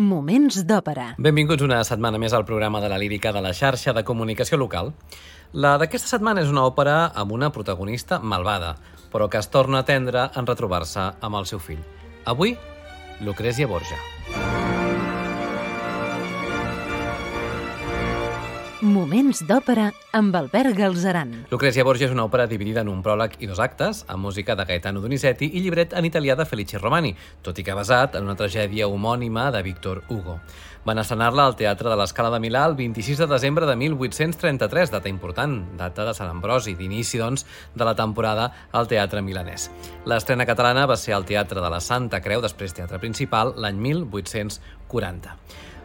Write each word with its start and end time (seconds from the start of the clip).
Moments 0.00 0.62
d'òpera. 0.64 1.10
Benvinguts 1.20 1.60
una 1.66 1.82
setmana 1.84 2.16
més 2.16 2.32
al 2.32 2.46
programa 2.48 2.80
de 2.80 2.88
la 2.88 2.96
lírica 2.96 3.28
de 3.28 3.42
la 3.44 3.50
xarxa 3.52 3.92
de 3.92 4.02
comunicació 4.08 4.56
local. 4.56 4.94
La 5.52 5.74
d'aquesta 5.76 6.08
setmana 6.08 6.40
és 6.40 6.48
una 6.48 6.64
òpera 6.64 7.10
amb 7.12 7.36
una 7.36 7.50
protagonista 7.52 8.18
malvada, 8.18 8.78
però 9.12 9.28
que 9.28 9.36
es 9.36 9.50
torna 9.52 9.84
tendre 9.84 10.30
en 10.34 10.48
retrobar-se 10.48 11.10
amb 11.20 11.36
el 11.36 11.44
seu 11.44 11.60
fill. 11.60 11.84
Avui, 12.24 12.56
Lucrezia 13.20 13.68
Borja. 13.68 14.00
Moments 18.82 19.44
d'òpera 19.46 19.92
amb 20.18 20.34
Albert 20.34 20.74
Galzeran. 20.74 21.28
Lucrezia 21.52 21.84
Borgia 21.86 22.08
és 22.08 22.14
una 22.16 22.24
òpera 22.26 22.48
dividida 22.50 22.82
en 22.82 22.88
un 22.90 22.98
pròleg 22.98 23.36
i 23.38 23.46
dos 23.46 23.60
actes, 23.62 24.00
amb 24.10 24.26
música 24.26 24.56
de 24.58 24.64
Gaetano 24.66 24.98
Donizetti 24.98 25.46
i 25.54 25.62
llibret 25.62 25.94
en 25.94 26.08
italià 26.08 26.34
de 26.34 26.42
Felice 26.50 26.80
Romani, 26.82 27.12
tot 27.46 27.60
i 27.60 27.62
que 27.62 27.78
basat 27.78 28.18
en 28.18 28.26
una 28.26 28.34
tragèdia 28.34 28.90
homònima 28.90 29.52
de 29.54 29.62
Victor 29.62 30.02
Hugo. 30.10 30.40
Van 30.82 30.98
estrenar-la 30.98 31.46
al 31.46 31.54
Teatre 31.54 31.94
de 31.94 32.00
l'Escala 32.00 32.34
de 32.34 32.42
Milà 32.42 32.66
el 32.66 32.74
26 32.74 33.22
de 33.22 33.30
desembre 33.30 33.70
de 33.70 33.78
1833, 33.78 34.90
data 34.90 35.08
important, 35.08 35.60
data 35.78 36.10
de 36.10 36.18
Sant 36.18 36.34
Ambrosi, 36.34 36.74
d'inici, 36.74 37.22
doncs, 37.22 37.46
de 37.78 37.86
la 37.86 37.94
temporada 37.94 38.50
al 38.72 38.90
Teatre 38.90 39.22
Milanès. 39.22 39.70
L'estrena 40.10 40.42
catalana 40.42 40.88
va 40.90 40.98
ser 40.98 41.14
al 41.14 41.28
Teatre 41.30 41.62
de 41.62 41.70
la 41.70 41.78
Santa 41.78 42.18
Creu, 42.18 42.42
després 42.42 42.74
Teatre 42.74 42.98
Principal, 42.98 43.54
l'any 43.62 43.78
1840. 43.78 45.38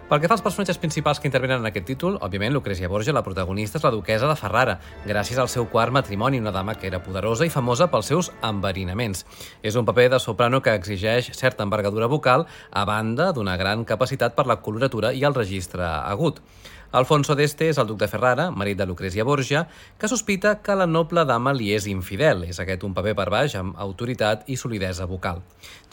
Pel 0.07 0.21
que 0.23 0.29
fa 0.31 0.37
als 0.37 0.43
personatges 0.43 0.77
principals 0.79 1.19
que 1.19 1.27
intervenen 1.27 1.59
en 1.59 1.67
aquest 1.67 1.83
títol, 1.89 2.13
òbviament 2.23 2.53
Lucrezia 2.55 2.87
Borgia, 2.87 3.11
la 3.11 3.25
protagonista, 3.25 3.75
és 3.75 3.83
la 3.83 3.89
duquesa 3.91 4.29
de 4.29 4.37
Ferrara, 4.39 4.77
gràcies 5.03 5.35
al 5.35 5.49
seu 5.51 5.65
quart 5.67 5.91
matrimoni, 5.91 6.39
una 6.39 6.53
dama 6.55 6.77
que 6.79 6.87
era 6.87 7.01
poderosa 7.03 7.43
i 7.43 7.51
famosa 7.51 7.89
pels 7.91 8.07
seus 8.13 8.29
enverinaments. 8.39 9.25
És 9.67 9.75
un 9.75 9.83
paper 9.83 10.07
de 10.13 10.21
soprano 10.23 10.61
que 10.63 10.77
exigeix 10.79 11.27
certa 11.35 11.67
envergadura 11.67 12.07
vocal, 12.07 12.47
a 12.71 12.85
banda 12.87 13.33
d'una 13.35 13.57
gran 13.59 13.83
capacitat 13.83 14.31
per 14.31 14.47
la 14.47 14.61
coloratura 14.63 15.11
i 15.11 15.27
el 15.27 15.35
registre 15.35 15.83
agut. 15.83 16.39
Alfonso 16.97 17.35
d'Este 17.37 17.67
és 17.69 17.77
el 17.77 17.85
duc 17.85 17.99
de 18.01 18.07
Ferrara, 18.09 18.47
marit 18.49 18.77
de 18.79 18.85
Lucrezia 18.89 19.23
Borgia, 19.23 19.67
que 19.99 20.07
sospita 20.09 20.55
que 20.65 20.73
la 20.73 20.87
noble 20.89 21.27
dama 21.29 21.51
li 21.53 21.69
és 21.75 21.85
infidel. 21.91 22.41
És 22.49 22.57
aquest 22.63 22.81
un 22.87 22.95
paper 22.97 23.13
per 23.19 23.27
baix 23.29 23.53
amb 23.59 23.77
autoritat 23.77 24.47
i 24.49 24.57
solidesa 24.57 25.05
vocal. 25.05 25.43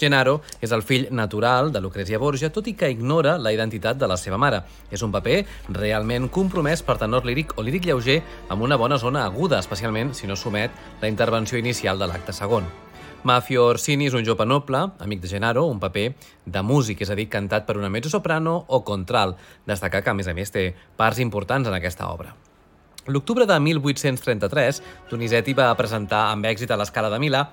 Gennaro 0.00 0.38
és 0.64 0.72
el 0.72 0.80
fill 0.82 1.10
natural 1.12 1.68
de 1.74 1.82
Lucrezia 1.84 2.20
Borgia, 2.22 2.48
tot 2.54 2.70
i 2.72 2.76
que 2.78 2.88
ignora 2.88 3.36
la 3.36 3.52
identitat 3.52 4.00
de 4.00 4.08
la 4.08 4.16
seva 4.16 4.40
mare. 4.40 4.62
És 4.90 5.04
un 5.04 5.12
paper 5.12 5.42
realment 5.76 6.30
compromès 6.32 6.80
per 6.80 6.96
tenor 7.02 7.28
líric 7.28 7.52
o 7.58 7.66
líric 7.66 7.84
lleuger 7.84 8.22
amb 8.48 8.64
una 8.64 8.80
bona 8.80 8.96
zona 8.96 9.26
aguda, 9.28 9.60
especialment 9.60 10.14
si 10.16 10.30
no 10.30 10.40
somet 10.40 10.72
la 11.02 11.12
intervenció 11.12 11.60
inicial 11.60 12.00
de 12.00 12.08
l'acte 12.08 12.32
segon. 12.32 12.64
Mafio 13.24 13.62
Orsini 13.70 14.04
és 14.10 14.14
un 14.14 14.24
jove 14.26 14.44
noble, 14.44 14.82
amic 15.00 15.22
de 15.22 15.30
Gennaro, 15.30 15.62
un 15.64 15.78
paper 15.80 16.10
de 16.44 16.60
músic, 16.60 17.00
és 17.00 17.08
a 17.08 17.16
dir, 17.16 17.24
cantat 17.32 17.64
per 17.64 17.78
una 17.80 17.88
mezzo-soprano 17.88 18.52
o 18.68 18.82
contral. 18.84 19.32
Destacar 19.64 20.02
que, 20.04 20.12
a 20.12 20.18
més 20.18 20.28
a 20.28 20.34
més, 20.36 20.52
té 20.52 20.66
parts 21.00 21.22
importants 21.24 21.70
en 21.70 21.72
aquesta 21.72 22.10
obra. 22.12 22.34
L'octubre 23.08 23.46
de 23.48 23.56
1833, 23.60 24.82
Donizetti 25.08 25.56
va 25.56 25.72
presentar 25.76 26.26
amb 26.34 26.44
èxit 26.52 26.68
a 26.68 26.76
l'Escala 26.76 27.08
de 27.12 27.20
Milà 27.20 27.46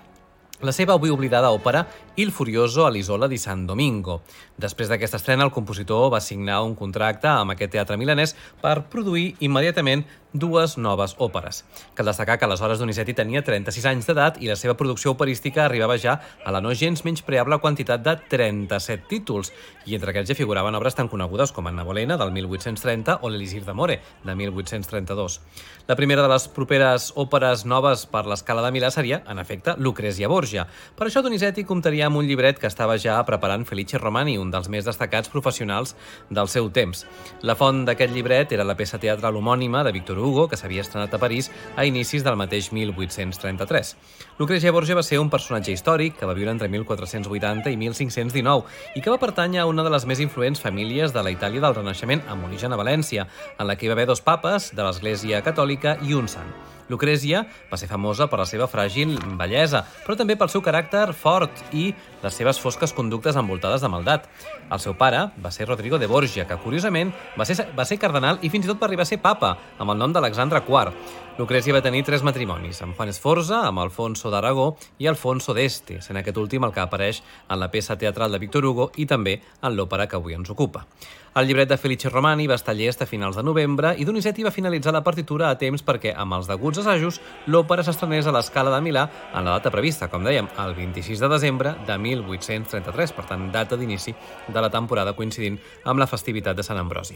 la 0.62 0.74
seva 0.76 0.94
avui 0.94 1.10
oblidada 1.10 1.52
òpera 1.52 1.86
Il 2.16 2.32
Furioso 2.32 2.86
a 2.86 2.92
l'Isola 2.92 3.28
di 3.28 3.38
San 3.38 3.66
Domingo. 3.66 4.22
Després 4.62 4.90
d'aquesta 4.92 5.18
estrena, 5.18 5.46
el 5.48 5.54
compositor 5.56 6.10
va 6.14 6.20
signar 6.22 6.62
un 6.66 6.76
contracte 6.76 7.30
amb 7.32 7.56
aquest 7.56 7.72
teatre 7.78 7.98
milanès 7.98 8.36
per 8.62 8.82
produir 8.92 9.32
immediatament 9.40 10.06
dues 10.34 10.78
noves 10.78 11.16
òperes. 11.20 11.64
Cal 11.96 12.08
destacar 12.08 12.38
que 12.40 12.46
aleshores 12.48 12.80
Donizetti 12.80 13.14
tenia 13.16 13.44
36 13.44 13.88
anys 13.90 14.08
d'edat 14.08 14.38
i 14.40 14.48
la 14.48 14.56
seva 14.56 14.78
producció 14.80 15.12
operística 15.12 15.66
arribava 15.66 15.98
ja 16.00 16.18
a 16.46 16.52
la 16.52 16.62
no 16.64 16.74
gens 16.74 17.04
menyspreable 17.04 17.60
quantitat 17.60 18.04
de 18.04 18.16
37 18.32 19.10
títols, 19.10 19.52
i 19.86 19.96
entre 19.98 20.12
aquests 20.14 20.32
ja 20.32 20.38
figuraven 20.38 20.76
obres 20.78 20.96
tan 20.96 21.10
conegudes 21.12 21.52
com 21.52 21.68
Anna 21.68 21.84
Bolena, 21.84 22.18
del 22.18 22.32
1830, 22.32 23.20
o 23.22 23.30
l'Elisir 23.30 23.66
d'Amore, 23.66 24.00
de 24.24 24.36
1832. 24.36 25.40
La 25.88 25.98
primera 26.00 26.24
de 26.24 26.32
les 26.32 26.48
properes 26.48 27.12
òperes 27.20 27.66
noves 27.66 28.06
per 28.08 28.24
l'escala 28.30 28.64
de 28.64 28.72
Milà 28.72 28.92
seria, 28.94 29.24
en 29.28 29.40
efecte, 29.42 29.76
Lucrezia 29.78 30.30
Borgia. 30.32 30.51
Per 30.98 31.08
això 31.08 31.24
Donizetti 31.24 31.64
comptaria 31.68 32.08
amb 32.10 32.20
un 32.20 32.28
llibret 32.28 32.60
que 32.60 32.68
estava 32.68 32.98
ja 33.00 33.20
preparant 33.28 33.64
Felice 33.66 34.00
Romani, 34.02 34.38
un 34.42 34.52
dels 34.52 34.70
més 34.70 34.86
destacats 34.88 35.32
professionals 35.32 35.96
del 36.30 36.50
seu 36.52 36.70
temps. 36.70 37.06
La 37.48 37.56
font 37.56 37.84
d'aquest 37.88 38.14
llibret 38.14 38.52
era 38.52 38.68
la 38.68 38.76
peça 38.76 39.00
teatral 39.00 39.38
homònima 39.40 39.86
de 39.88 39.94
Victor 39.96 40.20
Hugo, 40.20 40.48
que 40.52 40.60
s'havia 40.60 40.84
estrenat 40.84 41.14
a 41.14 41.22
París 41.22 41.52
a 41.76 41.86
inicis 41.88 42.26
del 42.28 42.40
mateix 42.40 42.72
1833. 42.76 43.96
Lucrezia 44.40 44.74
Borgia 44.76 44.98
va 44.98 45.06
ser 45.06 45.22
un 45.22 45.30
personatge 45.30 45.72
històric 45.72 46.18
que 46.20 46.28
va 46.28 46.36
viure 46.38 46.52
entre 46.52 46.68
1480 46.68 47.72
i 47.72 47.78
1519 47.78 48.98
i 48.98 49.02
que 49.02 49.14
va 49.14 49.22
pertànyer 49.22 49.64
a 49.64 49.70
una 49.70 49.86
de 49.86 49.94
les 49.94 50.06
més 50.10 50.20
influents 50.20 50.60
famílies 50.60 51.14
de 51.16 51.24
la 51.24 51.32
Itàlia 51.34 51.64
del 51.64 51.78
Renaixement 51.78 52.26
amb 52.28 52.50
origen 52.50 52.74
a 52.74 52.80
València, 52.82 53.28
en 53.58 53.68
la 53.68 53.78
que 53.78 53.86
hi 53.86 53.94
va 53.94 54.00
haver 54.00 54.10
dos 54.12 54.26
papes 54.26 54.72
de 54.76 54.84
l'Església 54.84 55.44
Catòlica 55.46 55.98
i 56.02 56.18
un 56.18 56.28
sant. 56.32 56.81
Lucrezia 56.92 57.46
va 57.72 57.80
ser 57.80 57.88
famosa 57.90 58.28
per 58.30 58.42
la 58.42 58.46
seva 58.50 58.68
fràgil 58.70 59.16
bellesa, 59.40 59.86
però 60.04 60.18
també 60.20 60.36
pel 60.38 60.52
seu 60.52 60.62
caràcter 60.62 61.08
fort 61.18 61.64
i 61.72 61.90
les 62.22 62.36
seves 62.38 62.60
fosques 62.62 62.94
conductes 62.94 63.40
envoltades 63.40 63.82
de 63.82 63.90
maldat. 63.90 64.28
El 64.72 64.84
seu 64.84 64.94
pare 65.00 65.24
va 65.42 65.52
ser 65.56 65.70
Rodrigo 65.70 65.98
de 65.98 66.10
Borgia, 66.12 66.46
que 66.46 66.60
curiosament 66.62 67.14
va 67.40 67.48
ser, 67.48 67.58
va 67.78 67.88
ser 67.88 67.98
cardenal 68.02 68.44
i 68.44 68.52
fins 68.52 68.68
i 68.68 68.72
tot 68.72 68.82
va 68.82 68.90
arribar 68.92 69.08
a 69.08 69.12
ser 69.12 69.22
papa, 69.24 69.56
amb 69.80 69.96
el 69.96 70.02
nom 70.04 70.14
d'Alexandre 70.14 70.62
IV. 70.68 70.92
Lucrezia 71.40 71.74
va 71.74 71.82
tenir 71.82 72.04
tres 72.06 72.22
matrimonis, 72.28 72.82
amb 72.84 72.98
Juan 72.98 73.10
Esforza, 73.10 73.64
amb 73.66 73.80
Alfonso 73.82 74.30
d'Aragó 74.30 74.76
i 75.00 75.08
Alfonso 75.08 75.56
d'Este, 75.58 76.02
sent 76.04 76.20
aquest 76.20 76.38
últim 76.38 76.68
el 76.68 76.76
que 76.76 76.84
apareix 76.84 77.24
en 77.48 77.58
la 77.64 77.72
peça 77.72 77.98
teatral 77.98 78.36
de 78.36 78.44
Victor 78.44 78.68
Hugo 78.68 78.92
i 79.00 79.08
també 79.08 79.40
en 79.40 79.74
l'òpera 79.78 80.10
que 80.12 80.20
avui 80.20 80.36
ens 80.38 80.52
ocupa. 80.52 80.86
El 81.34 81.46
llibret 81.48 81.70
de 81.70 81.78
Felice 81.80 82.10
Romani 82.10 82.44
va 82.52 82.58
estar 82.60 82.74
llest 82.76 83.02
a 83.02 83.06
finals 83.08 83.38
de 83.40 83.44
novembre 83.48 83.94
i 83.96 84.04
Donizetti 84.04 84.44
va 84.44 84.52
finalitzar 84.52 84.92
la 84.92 85.00
partitura 85.06 85.48
a 85.48 85.56
temps 85.56 85.80
perquè, 85.88 86.12
amb 86.12 86.36
els 86.36 86.50
deguts 86.50 86.82
assajos, 86.82 87.22
l'òpera 87.48 87.86
s'estrenés 87.88 88.28
a 88.28 88.34
l'escala 88.36 88.74
de 88.74 88.82
Milà 88.84 89.06
en 89.32 89.48
la 89.48 89.54
data 89.54 89.72
prevista, 89.72 90.10
com 90.12 90.28
dèiem, 90.28 90.50
el 90.60 90.76
26 90.76 91.24
de 91.24 91.30
desembre 91.32 91.72
de 91.88 91.98
1833, 92.04 93.16
per 93.16 93.26
tant, 93.30 93.48
data 93.56 93.80
d'inici 93.80 94.12
de 94.50 94.66
la 94.66 94.74
temporada 94.76 95.16
coincidint 95.16 95.56
amb 95.86 96.04
la 96.04 96.10
festivitat 96.12 96.60
de 96.60 96.68
Sant 96.68 96.84
Ambrosi. 96.84 97.16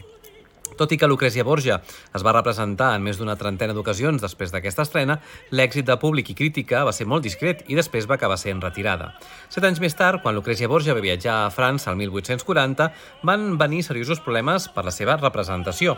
Tot 0.75 0.91
i 0.91 0.97
que 1.00 1.08
Lucrezia 1.08 1.46
Borgia 1.47 1.80
es 2.16 2.24
va 2.25 2.34
representar 2.36 2.91
en 2.96 3.03
més 3.06 3.19
d'una 3.19 3.38
trentena 3.40 3.75
d'ocasions 3.75 4.22
després 4.22 4.52
d'aquesta 4.52 4.84
estrena, 4.84 5.19
l'èxit 5.56 5.88
de 5.88 5.96
públic 6.02 6.34
i 6.34 6.38
crítica 6.38 6.84
va 6.88 6.94
ser 6.96 7.08
molt 7.08 7.24
discret 7.24 7.63
i 7.72 7.80
després 7.80 8.09
va 8.09 8.18
acabar 8.19 8.38
sent 8.41 8.59
retirada. 8.63 9.13
Set 9.50 9.63
anys 9.63 9.80
més 9.84 9.96
tard, 9.96 10.22
quan 10.24 10.36
Lucrezia 10.36 10.68
Borgia 10.72 10.96
va 10.97 11.03
viatjar 11.03 11.46
a 11.46 11.52
França 11.56 11.91
el 11.91 12.00
1840, 12.03 12.91
van 13.24 13.53
venir 13.58 13.84
seriosos 13.88 14.19
problemes 14.19 14.68
per 14.68 14.86
la 14.86 14.96
seva 14.96 15.16
representació. 15.22 15.96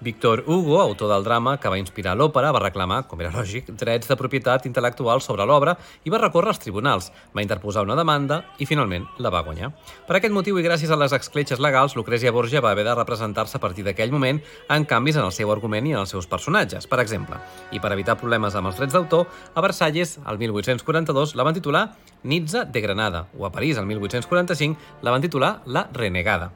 Víctor 0.00 0.44
Hugo, 0.46 0.80
autor 0.80 1.08
del 1.08 1.24
drama 1.24 1.56
que 1.56 1.70
va 1.72 1.78
inspirar 1.80 2.12
l'òpera, 2.16 2.50
va 2.52 2.60
reclamar, 2.60 3.06
com 3.08 3.20
era 3.22 3.30
lògic, 3.32 3.70
drets 3.80 4.10
de 4.10 4.16
propietat 4.20 4.66
intel·lectual 4.68 5.22
sobre 5.24 5.46
l'obra 5.48 5.76
i 6.04 6.12
va 6.12 6.20
recórrer 6.20 6.52
als 6.52 6.60
tribunals, 6.60 7.08
va 7.32 7.44
interposar 7.44 7.86
una 7.86 7.96
demanda 7.96 8.42
i 8.60 8.68
finalment 8.68 9.06
la 9.18 9.32
va 9.32 9.40
guanyar. 9.46 9.70
Per 10.06 10.18
aquest 10.18 10.34
motiu 10.36 10.60
i 10.60 10.64
gràcies 10.66 10.92
a 10.92 11.00
les 11.00 11.16
escletxes 11.16 11.62
legals, 11.64 11.96
Lucrezia 11.96 12.32
Borgia 12.32 12.60
va 12.60 12.74
haver 12.76 12.84
de 12.84 12.94
representar-se 12.94 13.56
a 13.56 13.62
partir 13.62 13.86
d'aquell 13.86 14.12
moment 14.12 14.42
en 14.68 14.84
canvis 14.84 15.16
en 15.16 15.24
el 15.24 15.32
seu 15.32 15.52
argument 15.52 15.88
i 15.88 15.96
en 15.96 16.02
els 16.04 16.12
seus 16.12 16.28
personatges. 16.28 16.86
Per 16.86 17.00
exemple, 17.00 17.40
i 17.72 17.80
per 17.80 17.94
evitar 17.96 18.18
problemes 18.20 18.54
amb 18.54 18.68
els 18.68 18.76
drets 18.76 18.92
d'autor, 18.92 19.24
a 19.54 19.64
Versalles, 19.64 20.18
el 20.28 20.38
1842, 20.44 21.34
la 21.34 21.48
van 21.48 21.56
titular 21.56 21.86
Nizza 22.26 22.64
de 22.64 22.80
Granada, 22.80 23.28
o 23.38 23.46
a 23.46 23.52
París, 23.52 23.78
el 23.78 23.86
1845, 23.86 25.00
la 25.02 25.12
van 25.14 25.22
titular 25.22 25.62
La 25.64 25.88
Renegada. 25.92 26.52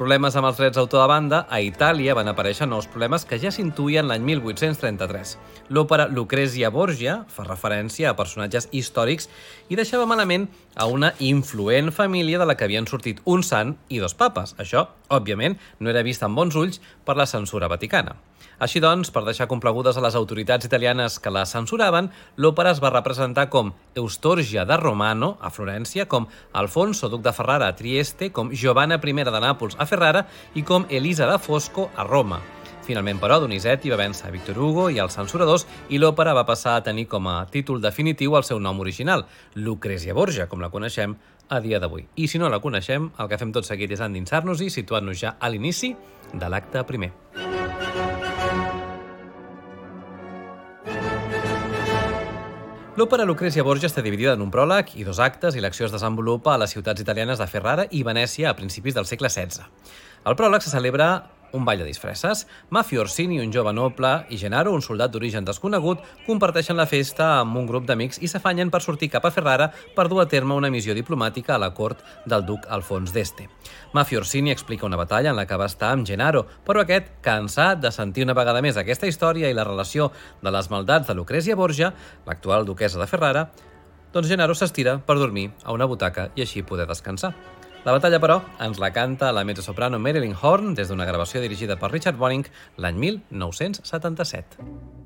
Problemes 0.00 0.32
amb 0.32 0.48
els 0.48 0.56
drets 0.56 0.78
d'autor 0.78 1.02
de 1.02 1.08
banda, 1.10 1.38
a 1.52 1.58
Itàlia 1.60 2.14
van 2.16 2.30
aparèixer 2.30 2.64
nous 2.64 2.86
problemes 2.88 3.26
que 3.28 3.36
ja 3.36 3.50
s'intuïen 3.52 4.06
l'any 4.08 4.22
1833. 4.24 5.34
L'òpera 5.76 6.06
Lucrezia 6.08 6.70
Borgia 6.72 7.18
fa 7.28 7.44
referència 7.44 8.08
a 8.08 8.16
personatges 8.16 8.70
històrics 8.72 9.28
i 9.68 9.76
deixava 9.76 10.08
malament 10.08 10.46
a 10.74 10.86
una 10.86 11.14
influent 11.18 11.90
família 11.92 12.38
de 12.38 12.46
la 12.46 12.56
que 12.56 12.64
havien 12.64 12.86
sortit 12.86 13.20
un 13.24 13.42
sant 13.42 13.76
i 13.88 13.98
dos 13.98 14.14
papes. 14.14 14.54
Això, 14.58 14.86
òbviament, 15.08 15.58
no 15.80 15.90
era 15.90 16.04
vist 16.06 16.22
amb 16.22 16.38
bons 16.38 16.56
ulls 16.56 16.80
per 17.04 17.16
la 17.18 17.26
censura 17.26 17.68
vaticana. 17.68 18.16
Així 18.60 18.80
doncs, 18.80 19.08
per 19.08 19.24
deixar 19.24 19.48
complegudes 19.48 19.96
a 19.96 20.04
les 20.04 20.16
autoritats 20.18 20.68
italianes 20.68 21.18
que 21.18 21.32
la 21.32 21.46
censuraven, 21.48 22.10
l'òpera 22.36 22.74
es 22.74 22.82
va 22.84 22.92
representar 22.92 23.48
com 23.48 23.72
Eustorgia 23.96 24.66
de 24.68 24.76
Romano, 24.76 25.38
a 25.40 25.48
Florència, 25.48 26.06
com 26.06 26.28
Alfonso, 26.52 27.08
duc 27.08 27.24
de 27.24 27.32
Ferrara, 27.32 27.72
a 27.72 27.76
Trieste, 27.76 28.30
com 28.36 28.52
Giovanna 28.52 29.00
I 29.00 29.12
de 29.24 29.40
Nàpols, 29.40 29.76
a 29.78 29.86
Ferrara, 29.86 30.26
i 30.54 30.62
com 30.62 30.86
Elisa 30.90 31.26
de 31.26 31.38
Fosco, 31.38 31.90
a 31.96 32.04
Roma. 32.04 32.59
Finalment, 32.90 33.20
però, 33.22 33.36
Donizetti 33.38 33.86
va 33.92 34.00
vèncer 34.00 34.32
Victor 34.34 34.56
Hugo 34.58 34.88
i 34.90 34.96
els 34.98 35.14
censuradors 35.14 35.62
i 35.94 35.98
l'òpera 36.02 36.32
va 36.34 36.42
passar 36.48 36.72
a 36.74 36.80
tenir 36.82 37.04
com 37.06 37.28
a 37.30 37.44
títol 37.46 37.78
definitiu 37.78 38.34
el 38.34 38.42
seu 38.42 38.58
nom 38.58 38.82
original, 38.82 39.22
Lucrezia 39.54 40.16
Borgia, 40.16 40.48
com 40.50 40.58
la 40.58 40.72
coneixem 40.74 41.14
a 41.46 41.60
dia 41.62 41.78
d'avui. 41.78 42.08
I 42.18 42.26
si 42.26 42.42
no 42.42 42.50
la 42.50 42.58
coneixem, 42.58 43.06
el 43.14 43.30
que 43.30 43.38
fem 43.38 43.54
tot 43.54 43.68
seguit 43.68 43.94
és 43.94 44.02
endinsar-nos 44.02 44.66
i 44.66 44.72
situar-nos 44.74 45.22
ja 45.22 45.36
a 45.38 45.52
l'inici 45.54 45.94
de 46.34 46.50
l'acte 46.50 46.82
primer. 46.90 47.12
L'òpera 52.98 53.22
Lucrezia 53.22 53.62
Borgia 53.62 53.86
està 53.86 54.02
dividida 54.02 54.34
en 54.34 54.42
un 54.42 54.50
pròleg 54.50 54.96
i 54.98 55.06
dos 55.06 55.22
actes 55.22 55.54
i 55.54 55.62
l'acció 55.62 55.86
es 55.86 55.94
desenvolupa 55.94 56.56
a 56.56 56.60
les 56.66 56.74
ciutats 56.74 57.06
italianes 57.06 57.38
de 57.38 57.46
Ferrara 57.46 57.86
i 57.94 58.02
Venècia 58.02 58.50
a 58.50 58.58
principis 58.58 58.98
del 58.98 59.06
segle 59.06 59.30
XVI. 59.30 59.70
Al 60.26 60.34
pròleg 60.34 60.66
se 60.66 60.74
celebra 60.74 61.14
un 61.52 61.64
ball 61.64 61.78
de 61.78 61.84
disfresses. 61.84 62.46
Mafio 62.70 63.00
Orsini, 63.02 63.40
un 63.40 63.52
jove 63.52 63.72
noble, 63.72 64.10
i 64.30 64.38
Gennaro, 64.40 64.72
un 64.74 64.82
soldat 64.82 65.12
d'origen 65.12 65.44
desconegut, 65.44 66.02
comparteixen 66.26 66.78
la 66.78 66.86
festa 66.90 67.28
amb 67.40 67.56
un 67.60 67.68
grup 67.68 67.86
d'amics 67.88 68.20
i 68.22 68.28
s'afanyen 68.30 68.70
per 68.70 68.82
sortir 68.84 69.10
cap 69.10 69.26
a 69.26 69.32
Ferrara 69.34 69.70
per 69.96 70.08
dur 70.08 70.22
a 70.22 70.28
terme 70.28 70.54
una 70.54 70.70
missió 70.70 70.94
diplomàtica 70.94 71.54
a 71.54 71.60
la 71.62 71.72
cort 71.74 72.04
del 72.26 72.44
duc 72.46 72.66
Alfons 72.68 73.14
d'Este. 73.14 73.48
Mafio 73.92 74.20
Orsini 74.20 74.50
explica 74.50 74.86
una 74.86 75.00
batalla 75.00 75.30
en 75.30 75.36
la 75.36 75.46
que 75.46 75.58
va 75.58 75.70
estar 75.70 75.92
amb 75.94 76.06
Gennaro, 76.06 76.46
però 76.66 76.84
aquest, 76.84 77.12
cansat 77.22 77.80
de 77.80 77.90
sentir 77.94 78.24
una 78.24 78.36
vegada 78.36 78.62
més 78.62 78.76
aquesta 78.76 79.08
història 79.10 79.50
i 79.50 79.56
la 79.56 79.64
relació 79.66 80.10
de 80.42 80.50
les 80.50 80.70
maldats 80.70 81.08
de 81.08 81.14
Lucrezia 81.14 81.56
Borgia, 81.56 81.94
l'actual 82.26 82.66
duquesa 82.66 83.00
de 83.00 83.08
Ferrara, 83.10 83.48
doncs 84.12 84.26
Gennaro 84.26 84.56
s'estira 84.58 84.98
per 84.98 85.18
dormir 85.18 85.50
a 85.62 85.72
una 85.72 85.86
butaca 85.86 86.30
i 86.34 86.42
així 86.42 86.64
poder 86.66 86.88
descansar. 86.90 87.34
La 87.80 87.94
batalla, 87.96 88.18
però, 88.20 88.34
ens 88.60 88.76
la 88.76 88.90
canta 88.92 89.30
la 89.32 89.40
mezzosoprano 89.48 89.98
Marilyn 89.98 90.36
Horn 90.36 90.74
des 90.76 90.92
d'una 90.92 91.08
gravació 91.08 91.40
dirigida 91.40 91.80
per 91.80 91.88
Richard 91.94 92.20
Bonning 92.20 92.44
l'any 92.76 93.00
1977. 93.08 94.99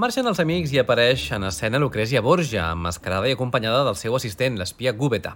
Marxen 0.00 0.24
els 0.24 0.38
amics 0.40 0.70
i 0.72 0.78
apareix 0.80 1.26
en 1.36 1.42
escena 1.44 1.76
Lucrezia 1.82 2.22
Borgia, 2.24 2.70
emmascarada 2.72 3.28
i 3.28 3.34
acompanyada 3.36 3.82
del 3.84 3.98
seu 4.00 4.14
assistent, 4.16 4.56
l'espia 4.56 4.94
Gúbeta. 4.96 5.34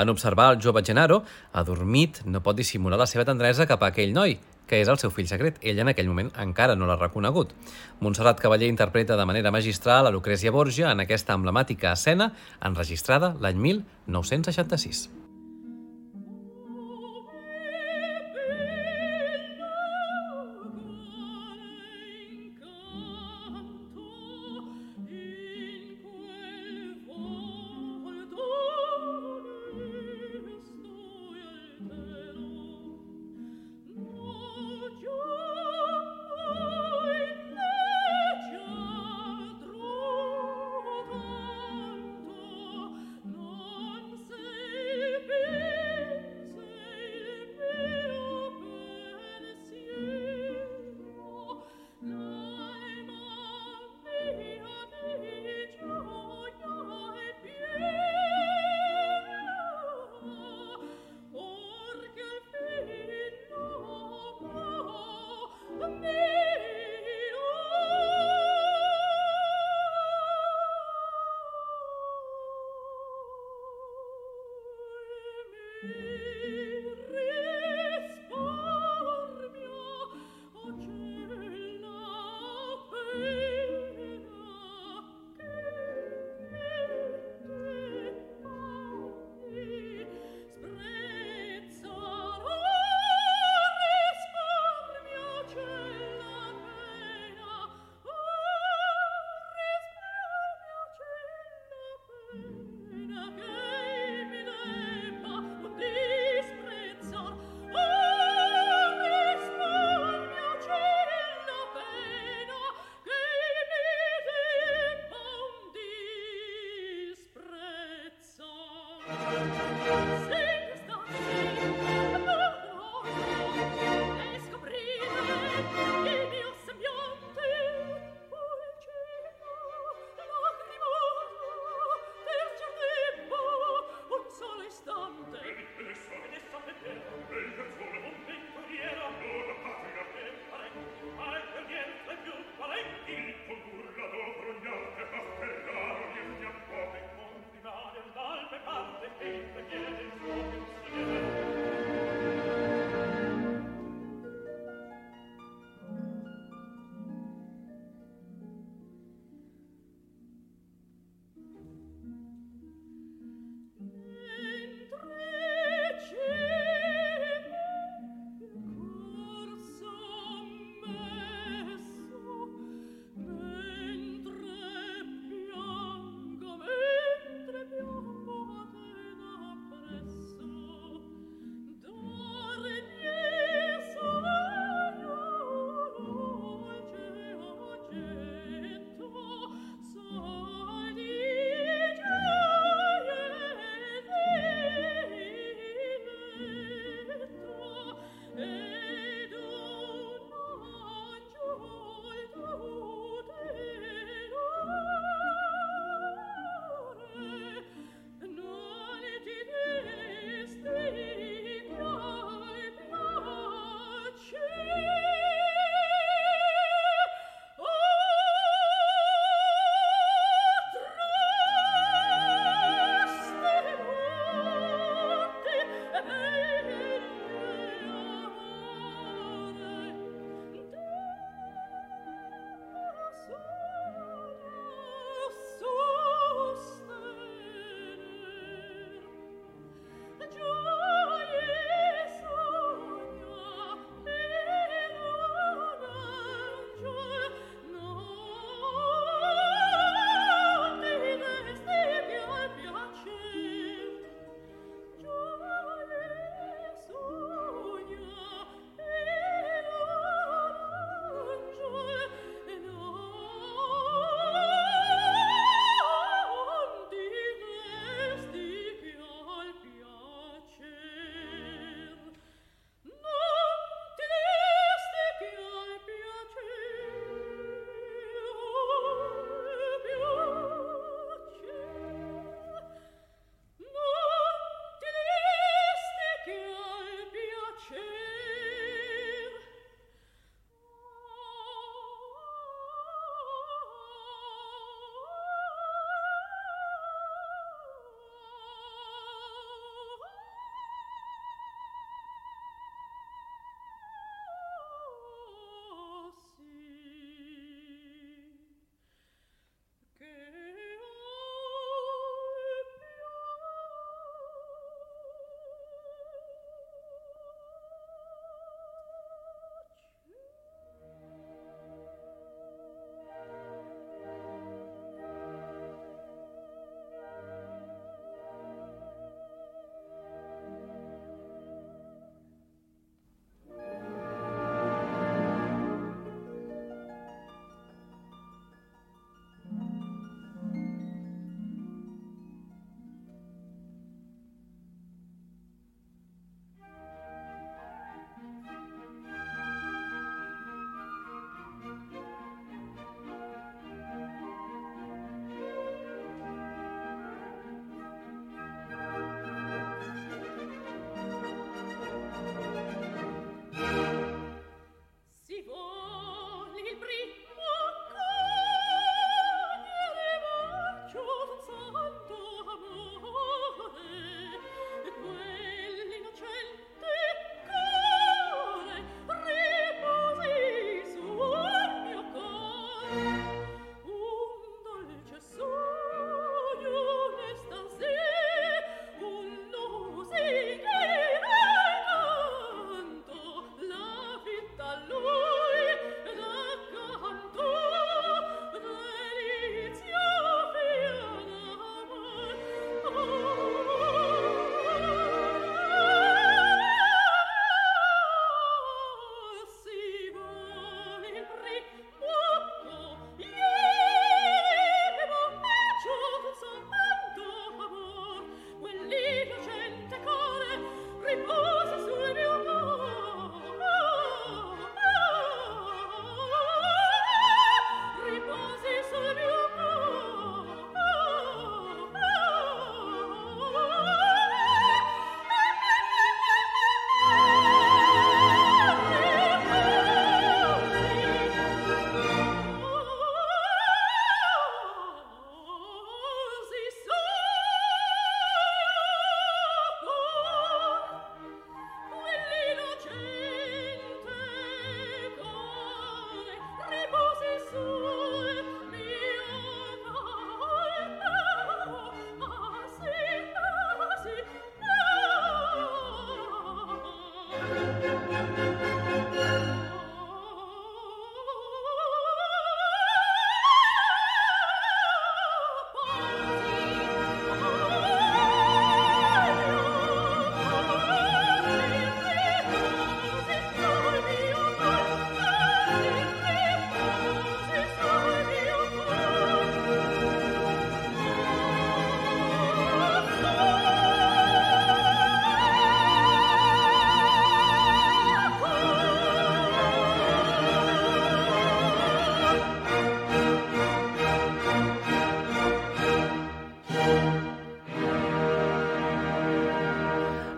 En 0.00 0.08
observar 0.08 0.46
el 0.54 0.60
jove 0.64 0.80
Gennaro, 0.86 1.18
adormit, 1.52 2.22
no 2.24 2.40
pot 2.40 2.56
dissimular 2.56 2.96
la 2.96 3.08
seva 3.10 3.26
tendresa 3.28 3.66
cap 3.68 3.84
a 3.84 3.90
aquell 3.92 4.14
noi, 4.16 4.38
que 4.64 4.80
és 4.80 4.88
el 4.88 4.96
seu 5.02 5.12
fill 5.12 5.28
secret. 5.28 5.60
Ell 5.60 5.84
en 5.84 5.92
aquell 5.92 6.08
moment 6.08 6.32
encara 6.46 6.78
no 6.80 6.88
l'ha 6.88 6.96
reconegut. 6.96 7.52
Montserrat 8.00 8.40
Cavaller 8.40 8.72
interpreta 8.72 9.20
de 9.20 9.28
manera 9.28 9.52
magistral 9.52 10.08
a 10.08 10.14
Lucrezia 10.16 10.54
Borgia 10.54 10.96
en 10.96 11.04
aquesta 11.04 11.36
emblemàtica 11.36 11.92
escena 11.92 12.32
enregistrada 12.64 13.34
l'any 13.36 13.60
1966. 13.68 15.25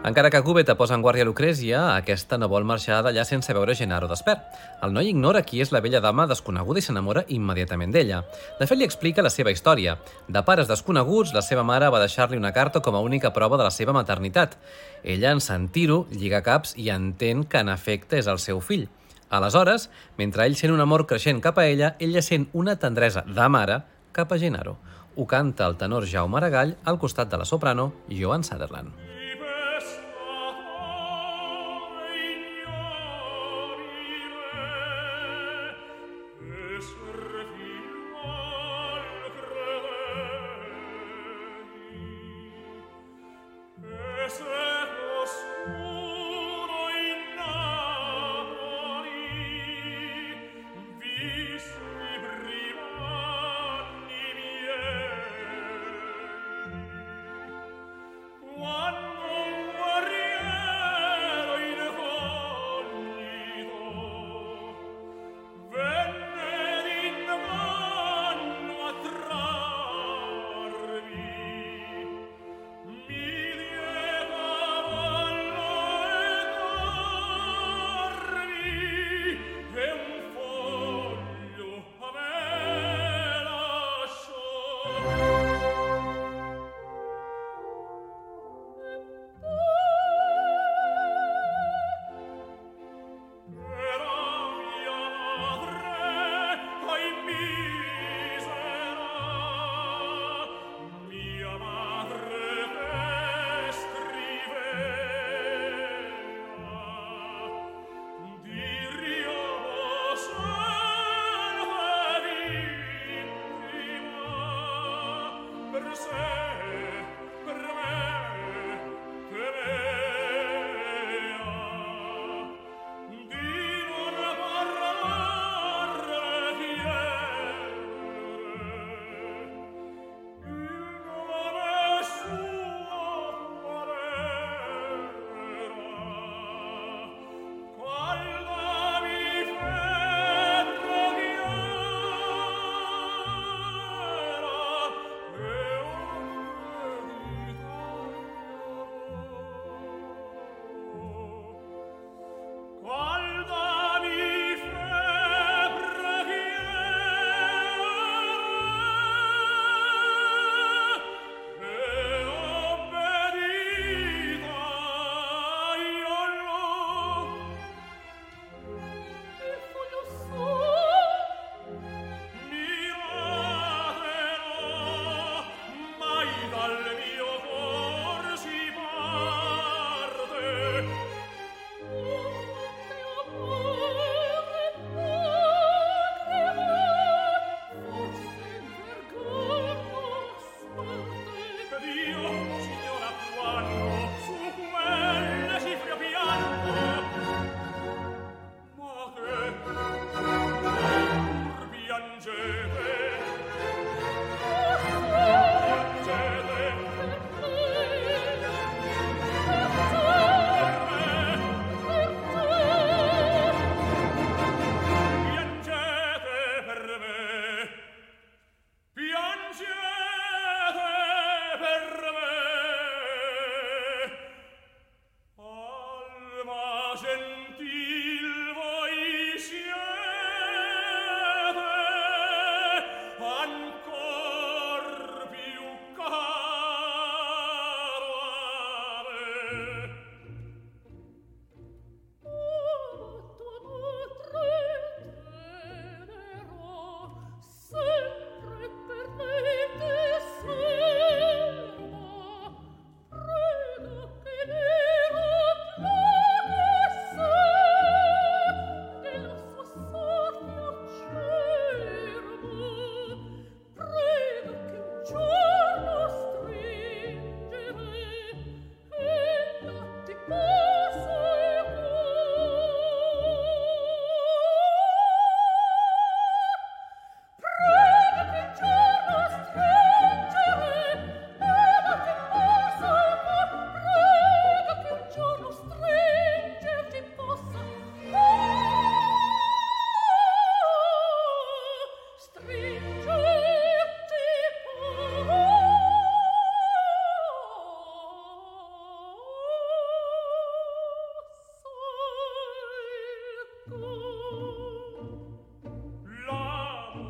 Encara 0.08 0.30
que 0.30 0.40
Cúbeta 0.40 0.72
posa 0.80 0.94
en 0.96 1.02
guàrdia 1.04 1.26
Lucrècia, 1.28 1.78
aquesta 1.92 2.38
no 2.40 2.46
vol 2.48 2.64
marxar 2.64 3.02
d'allà 3.04 3.26
sense 3.28 3.52
veure 3.52 3.74
Genaro 3.76 4.06
despert. 4.08 4.54
El 4.80 4.94
noi 4.96 5.10
ignora 5.10 5.42
qui 5.44 5.58
és 5.60 5.68
la 5.68 5.82
vella 5.84 6.00
dama 6.00 6.24
desconeguda 6.30 6.80
i 6.80 6.84
s'enamora 6.86 7.26
immediatament 7.28 7.92
d'ella. 7.92 8.22
De 8.56 8.64
fet, 8.64 8.78
li 8.80 8.86
explica 8.88 9.20
la 9.20 9.28
seva 9.28 9.52
història. 9.52 9.98
De 10.24 10.40
pares 10.46 10.70
desconeguts, 10.70 11.34
la 11.36 11.42
seva 11.44 11.60
mare 11.60 11.90
va 11.92 12.00
deixar-li 12.00 12.40
una 12.40 12.54
carta 12.56 12.80
com 12.80 12.96
a 12.96 13.02
única 13.04 13.34
prova 13.36 13.58
de 13.60 13.66
la 13.66 13.74
seva 13.74 13.92
maternitat. 13.92 14.56
Ella, 15.04 15.34
en 15.34 15.42
sentir-ho, 15.44 16.06
lliga 16.14 16.40
caps 16.46 16.72
i 16.80 16.88
entén 16.94 17.44
que 17.44 17.60
en 17.60 17.68
efecte 17.68 18.16
és 18.16 18.30
el 18.32 18.40
seu 18.40 18.62
fill. 18.64 18.86
Aleshores, 19.28 19.90
mentre 20.16 20.46
ell 20.48 20.56
sent 20.56 20.72
un 20.72 20.80
amor 20.80 21.04
creixent 21.10 21.44
cap 21.44 21.60
a 21.60 21.66
ella, 21.68 21.96
ella 22.00 22.24
sent 22.24 22.48
una 22.54 22.78
tendresa 22.80 23.26
de 23.28 23.50
mare 23.52 23.82
cap 24.16 24.32
a 24.32 24.40
Genaro. 24.40 24.78
Ho 25.20 25.28
canta 25.28 25.68
el 25.68 25.76
tenor 25.76 26.08
Jaume 26.08 26.40
Aragall 26.40 26.78
al 26.88 26.96
costat 26.96 27.28
de 27.28 27.44
la 27.44 27.44
soprano 27.44 27.92
Joan 28.08 28.46
Sutherland. 28.46 29.07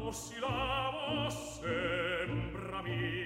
oscillava 0.08 1.28
sembrami. 1.30 3.17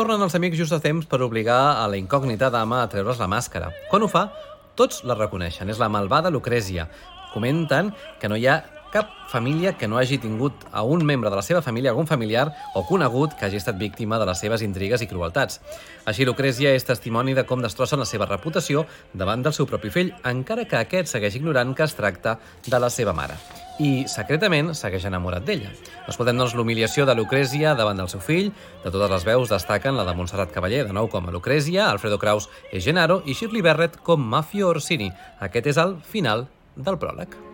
Tornen 0.00 0.22
els 0.24 0.32
amics 0.38 0.56
just 0.56 0.72
a 0.72 0.80
temps 0.80 1.04
per 1.04 1.18
obligar 1.20 1.58
a 1.76 1.84
la 1.90 1.98
incògnita 2.00 2.48
dama 2.48 2.78
a 2.80 2.88
treure's 2.88 3.18
la 3.20 3.28
màscara. 3.28 3.68
Quan 3.90 4.06
ho 4.06 4.08
fa, 4.08 4.30
tots 4.78 5.02
la 5.04 5.16
reconeixen. 5.18 5.68
És 5.68 5.80
la 5.82 5.90
malvada 5.92 6.32
Lucrèsia. 6.32 6.86
Comenten 7.34 7.90
que 8.22 8.30
no 8.32 8.38
hi 8.40 8.46
ha 8.48 8.62
cap 8.94 9.12
família 9.28 9.74
que 9.76 9.86
no 9.86 10.00
hagi 10.00 10.16
tingut 10.18 10.64
a 10.72 10.82
un 10.82 11.04
membre 11.04 11.28
de 11.28 11.36
la 11.36 11.44
seva 11.44 11.60
família, 11.60 11.92
algun 11.92 12.08
familiar 12.08 12.48
o 12.74 12.86
conegut 12.88 13.36
que 13.36 13.44
hagi 13.44 13.60
estat 13.60 13.76
víctima 13.78 14.18
de 14.18 14.26
les 14.32 14.40
seves 14.40 14.64
intrigues 14.64 15.04
i 15.04 15.10
crueltats. 15.10 15.60
Així, 16.08 16.24
Lucrèsia 16.24 16.72
és 16.72 16.88
testimoni 16.88 17.36
de 17.36 17.44
com 17.44 17.60
destrossen 17.60 18.00
la 18.00 18.08
seva 18.08 18.30
reputació 18.30 18.88
davant 19.12 19.44
del 19.44 19.52
seu 19.52 19.68
propi 19.68 19.92
fill, 19.92 20.14
encara 20.24 20.64
que 20.64 20.80
aquest 20.80 21.12
segueix 21.12 21.36
ignorant 21.36 21.76
que 21.76 21.84
es 21.84 21.98
tracta 21.98 22.38
de 22.66 22.80
la 22.80 22.88
seva 22.88 23.12
mare 23.12 23.59
i, 23.80 23.90
secretament, 24.12 24.74
segueix 24.76 25.06
enamorat 25.08 25.46
d'ella. 25.48 25.72
Escoltem, 26.10 26.38
doncs, 26.38 26.54
l'humiliació 26.54 27.06
de 27.08 27.16
Lucrèsia 27.16 27.74
davant 27.78 27.98
del 27.98 28.12
seu 28.12 28.22
fill. 28.22 28.52
De 28.84 28.92
totes 28.92 29.10
les 29.16 29.26
veus 29.26 29.52
destaquen 29.52 29.96
la 29.96 30.06
de 30.08 30.14
Montserrat 30.16 30.52
Cavaller, 30.54 30.84
de 30.86 30.96
nou 30.96 31.10
com 31.10 31.26
a 31.26 31.34
Lucrèsia, 31.34 31.88
Alfredo 31.88 32.20
Kraus 32.20 32.50
és 32.70 32.84
Genaro 32.84 33.22
i 33.26 33.36
Shirley 33.36 33.64
Barrett 33.64 34.00
com 34.06 34.22
Mafio 34.22 34.70
Orsini. 34.74 35.10
Aquest 35.40 35.72
és 35.74 35.80
el 35.80 35.96
final 36.04 36.48
del 36.76 37.00
pròleg. 37.00 37.49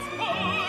Let's 0.00 0.16
go! 0.16 0.59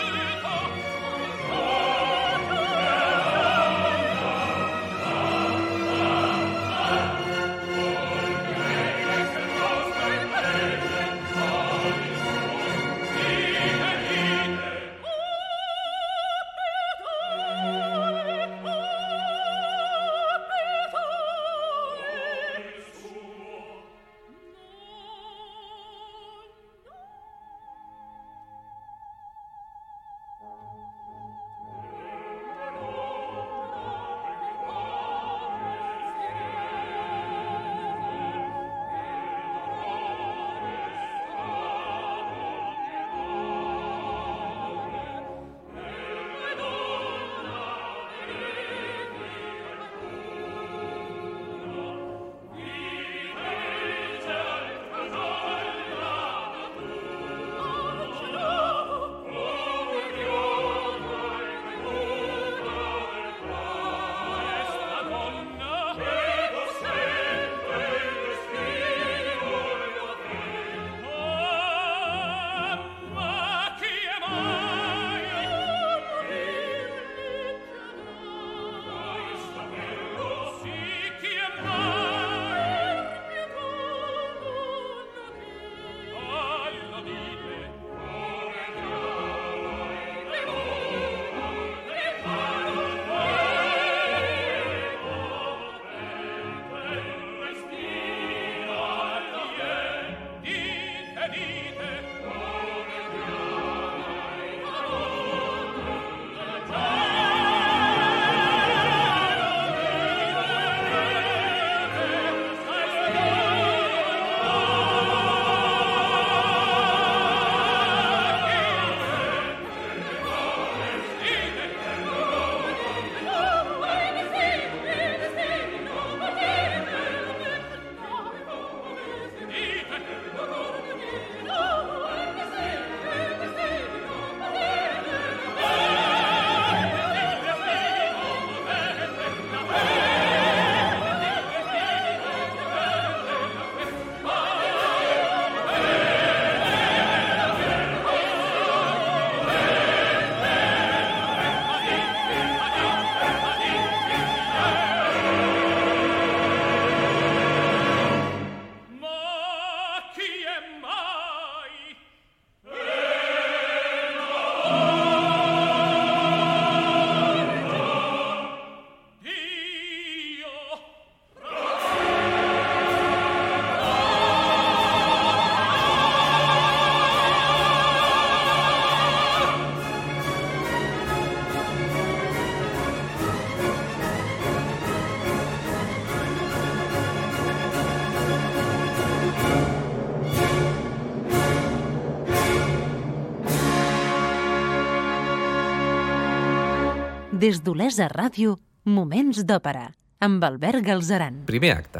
Des 197.42 197.58
d'Olesa 197.64 198.06
Ràdio, 198.12 198.52
Moments 198.86 199.40
d'Òpera, 199.48 199.88
amb 200.22 200.44
Albert 200.46 200.84
Galzeran. 200.86 201.40
Primer 201.48 201.72
acte. 201.74 201.91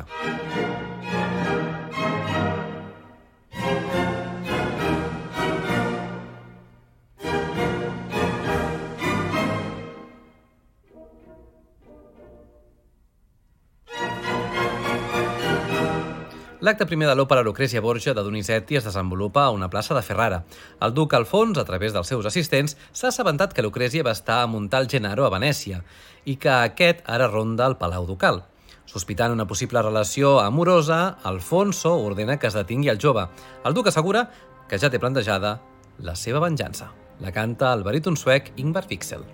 L'acte 16.62 16.86
primer 16.86 17.08
de 17.08 17.14
l'òpera 17.18 17.42
Lucrezia 17.42 17.80
Borgia 17.82 18.12
de 18.14 18.22
Donizetti 18.22 18.76
es 18.78 18.84
desenvolupa 18.86 19.42
a 19.42 19.50
una 19.50 19.66
plaça 19.68 19.96
de 19.96 20.02
Ferrara. 20.06 20.44
El 20.86 20.92
duc 20.94 21.16
Alfons, 21.18 21.58
a 21.58 21.64
través 21.66 21.90
dels 21.90 22.06
seus 22.06 22.28
assistents, 22.30 22.76
s'ha 22.92 23.08
assabentat 23.10 23.50
que 23.50 23.64
Lucrezia 23.66 24.06
va 24.06 24.14
estar 24.14 24.36
a 24.44 24.46
Montal 24.46 24.86
Gennaro 24.86 25.26
a 25.26 25.32
Venècia 25.34 25.82
i 26.22 26.36
que 26.38 26.54
aquest 26.54 27.02
ara 27.10 27.26
ronda 27.26 27.66
el 27.66 27.74
Palau 27.82 28.06
Ducal. 28.06 28.44
Sospitant 28.86 29.34
una 29.34 29.48
possible 29.50 29.82
relació 29.82 30.38
amorosa, 30.38 31.18
Alfonso 31.24 31.98
ordena 31.98 32.38
que 32.38 32.46
es 32.46 32.54
detingui 32.54 32.94
el 32.94 33.02
jove. 33.02 33.26
El 33.66 33.74
duc 33.74 33.90
assegura 33.90 34.28
que 34.70 34.78
ja 34.78 34.86
té 34.86 35.02
plantejada 35.02 35.56
la 35.98 36.14
seva 36.14 36.46
venjança. 36.46 36.92
La 37.18 37.34
canta 37.34 37.74
el 37.74 37.82
baríton 37.82 38.14
suec 38.14 38.54
Ingvar 38.54 38.86
Fixel. 38.86 39.26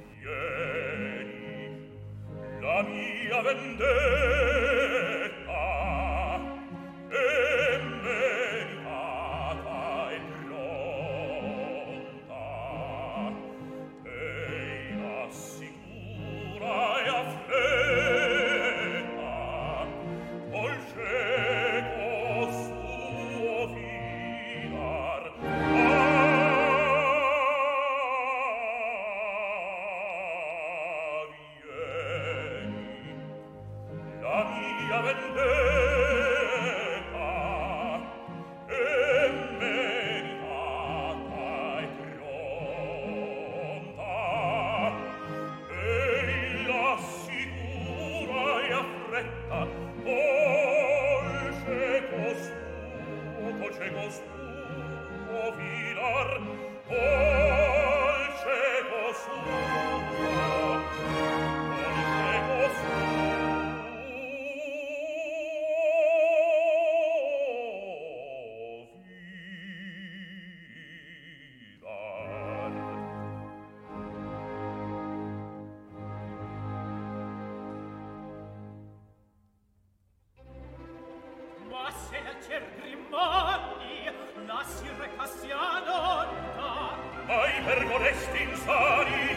ai 87.29 87.63
pergonesti 87.63 88.43
insani 88.43 89.37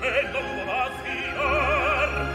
e 0.00 0.22
non 0.32 0.64
vola 0.64 0.90
fiar 1.02 2.26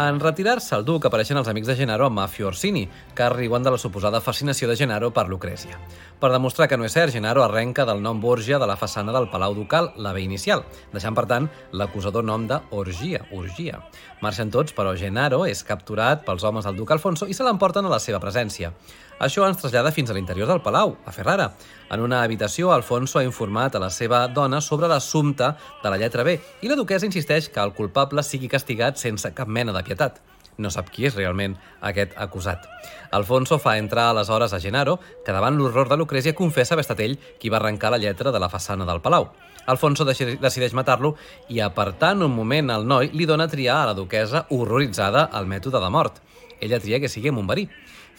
En 0.00 0.20
retirar-se 0.20 0.76
el 0.78 0.84
duc 0.86 1.04
apareixen 1.04 1.36
els 1.36 1.48
amics 1.50 1.68
de 1.68 1.74
Gennaro 1.76 2.06
amb 2.06 2.16
Mafio 2.16 2.46
Orsini, 2.48 2.86
que 3.16 3.26
riuen 3.32 3.64
de 3.66 3.72
la 3.74 3.80
suposada 3.82 4.20
fascinació 4.24 4.68
de 4.70 4.76
Gennaro 4.78 5.10
per 5.12 5.26
Lucrècia. 5.28 5.76
Per 6.22 6.30
demostrar 6.32 6.68
que 6.70 6.78
no 6.78 6.86
és 6.86 6.94
cert, 6.96 7.12
Gennaro 7.12 7.42
arrenca 7.44 7.84
del 7.84 8.00
nom 8.00 8.20
Borgia 8.22 8.60
de 8.62 8.68
la 8.70 8.78
façana 8.80 9.12
del 9.12 9.28
Palau 9.32 9.56
Ducal, 9.58 9.90
la 9.96 10.14
B 10.16 10.22
inicial, 10.24 10.64
deixant, 10.94 11.16
per 11.18 11.26
tant, 11.28 11.50
l'acusador 11.72 12.24
nom 12.24 12.46
de 12.48 12.60
Orgia, 12.70 13.26
Orgia. 13.36 13.82
Marxen 14.22 14.54
tots, 14.54 14.72
però 14.76 14.94
Gennaro 14.96 15.42
és 15.48 15.64
capturat 15.68 16.24
pels 16.24 16.48
homes 16.48 16.64
del 16.64 16.80
duc 16.80 16.94
Alfonso 16.96 17.28
i 17.28 17.36
se 17.36 17.44
l'emporten 17.44 17.84
a 17.84 17.92
la 17.92 18.00
seva 18.00 18.22
presència. 18.24 18.72
Això 19.20 19.44
ens 19.44 19.58
trasllada 19.60 19.90
fins 19.92 20.08
a 20.08 20.14
l'interior 20.16 20.48
del 20.48 20.62
palau, 20.64 20.94
a 21.04 21.12
Ferrara. 21.12 21.50
En 21.92 22.00
una 22.00 22.22
habitació, 22.24 22.70
Alfonso 22.72 23.18
ha 23.20 23.24
informat 23.26 23.74
a 23.76 23.82
la 23.82 23.90
seva 23.92 24.22
dona 24.32 24.62
sobre 24.64 24.88
l'assumpte 24.88 25.50
de 25.82 25.90
la 25.92 25.98
lletra 26.00 26.24
B 26.24 26.38
i 26.64 26.70
la 26.70 26.78
duquesa 26.78 27.04
insisteix 27.04 27.50
que 27.52 27.60
el 27.60 27.74
culpable 27.76 28.24
sigui 28.24 28.48
castigat 28.48 28.96
sense 28.96 29.28
cap 29.36 29.48
mena 29.48 29.74
de 29.76 29.82
pietat. 29.84 30.22
No 30.56 30.72
sap 30.72 30.88
qui 30.94 31.04
és 31.04 31.18
realment 31.18 31.58
aquest 31.84 32.16
acusat. 32.16 32.64
Alfonso 33.12 33.58
fa 33.60 33.76
entrar 33.76 34.08
aleshores 34.08 34.56
a 34.56 34.60
Genaro, 34.60 34.96
que 35.24 35.36
davant 35.36 35.60
l'horror 35.60 35.92
de 35.92 36.00
Lucrècia 36.00 36.36
confessa 36.36 36.72
haver 36.74 36.86
estat 36.86 37.04
ell 37.04 37.18
qui 37.38 37.52
va 37.52 37.60
arrencar 37.60 37.92
la 37.92 38.00
lletra 38.00 38.32
de 38.32 38.40
la 38.40 38.48
façana 38.48 38.88
del 38.88 39.04
palau. 39.04 39.28
Alfonso 39.68 40.08
decideix 40.08 40.72
matar-lo 40.72 41.12
i, 41.48 41.60
apartant 41.60 42.24
un 42.24 42.32
moment 42.32 42.72
el 42.72 42.88
noi, 42.88 43.12
li 43.12 43.28
dona 43.28 43.44
a 43.44 43.52
triar 43.52 43.82
a 43.82 43.92
la 43.92 43.96
duquesa 44.00 44.46
horroritzada 44.48 45.28
el 45.36 45.44
mètode 45.44 45.76
de 45.76 45.92
mort. 45.92 46.22
Ella 46.60 46.80
tria 46.80 47.00
que 47.00 47.08
sigui 47.08 47.28
amb 47.28 47.44
un 47.44 47.48
verí. 47.48 47.68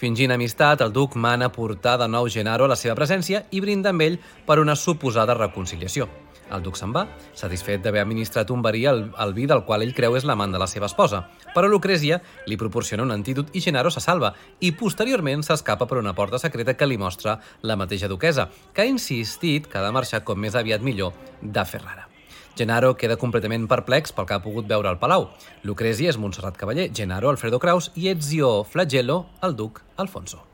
Fingint 0.02 0.32
amistat, 0.34 0.82
el 0.82 0.90
duc 0.96 1.14
mana 1.14 1.52
portar 1.54 2.00
de 2.02 2.08
nou 2.10 2.26
Genaro 2.26 2.66
a 2.66 2.72
la 2.72 2.78
seva 2.80 2.96
presència 2.98 3.44
i 3.54 3.60
brinda 3.62 3.92
amb 3.94 4.02
ell 4.02 4.16
per 4.48 4.58
una 4.58 4.74
suposada 4.74 5.36
reconciliació. 5.38 6.08
El 6.52 6.66
duc 6.66 6.80
se'n 6.80 6.90
va, 6.96 7.04
satisfet 7.38 7.84
d'haver 7.86 8.02
administrat 8.02 8.50
un 8.50 8.66
verí 8.66 8.82
al, 8.90 9.04
al 9.14 9.36
vi 9.38 9.46
del 9.46 9.62
qual 9.70 9.86
ell 9.86 9.94
creu 9.94 10.18
és 10.18 10.26
l'amant 10.26 10.52
de 10.52 10.60
la 10.60 10.68
seva 10.68 10.90
esposa. 10.90 11.22
Però 11.54 11.70
Lucrècia 11.70 12.18
li 12.50 12.58
proporciona 12.58 13.06
un 13.06 13.14
antídot 13.14 13.54
i 13.54 13.62
Genaro 13.62 13.94
se 13.94 14.02
salva 14.02 14.34
i 14.60 14.74
posteriorment 14.74 15.46
s'escapa 15.46 15.86
per 15.86 16.02
una 16.02 16.18
porta 16.18 16.42
secreta 16.42 16.74
que 16.74 16.90
li 16.90 16.98
mostra 16.98 17.38
la 17.62 17.78
mateixa 17.78 18.10
duquesa, 18.10 18.50
que 18.74 18.82
ha 18.82 18.90
insistit 18.90 19.70
que 19.70 19.78
ha 19.78 19.86
de 19.86 19.94
marxar 19.94 20.26
com 20.26 20.42
més 20.42 20.58
aviat 20.58 20.82
millor 20.82 21.14
de 21.42 21.66
Ferrara. 21.76 22.11
Genaro 22.58 22.94
queda 23.00 23.18
completament 23.18 23.68
perplex 23.72 24.12
pel 24.16 24.28
que 24.28 24.38
ha 24.38 24.44
pogut 24.44 24.68
veure 24.68 24.92
al 24.92 25.00
Palau. 25.02 25.30
Lucrezia 25.64 26.12
és 26.12 26.20
Montserrat 26.20 26.60
Cavaller, 26.60 26.92
Genaro 26.94 27.32
Alfredo 27.32 27.60
Kraus 27.60 27.92
i 27.96 28.12
Ezio 28.12 28.62
Flagello, 28.64 29.26
el 29.42 29.56
duc 29.56 29.84
Alfonso. 29.98 30.46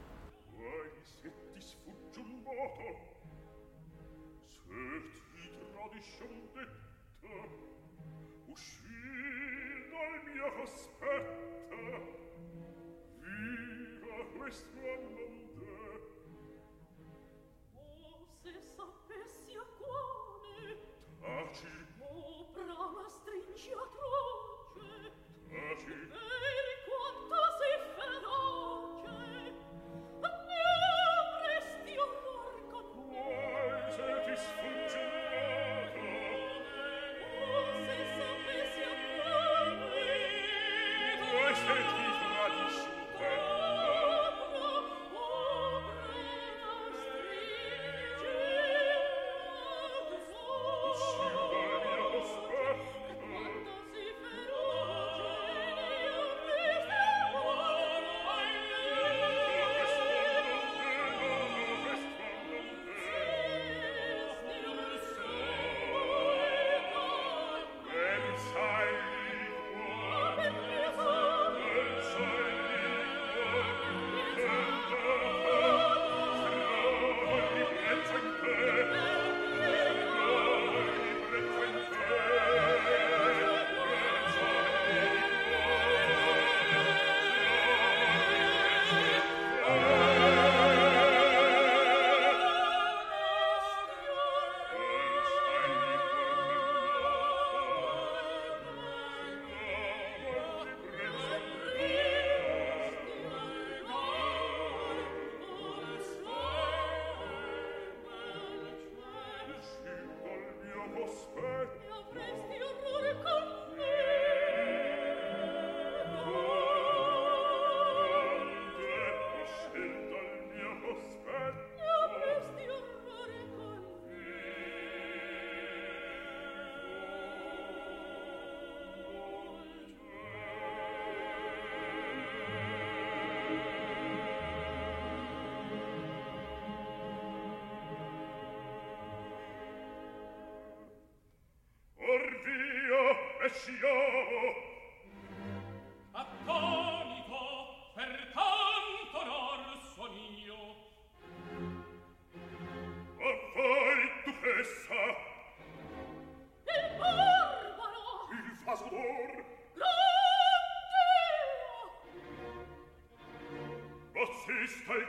Christmas. 14.48 14.87